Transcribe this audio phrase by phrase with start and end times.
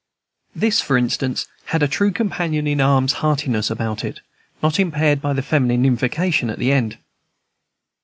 [0.55, 4.19] This, for instance, had a true companion in arms heartiness about it,
[4.63, 6.97] not impaired by the feminine invocation at the end.